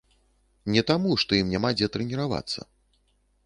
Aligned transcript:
Не 0.75 0.83
таму, 0.91 1.11
што 1.25 1.39
ім 1.41 1.53
няма 1.53 1.73
дзе 1.77 1.93
трэніравацца. 1.97 2.59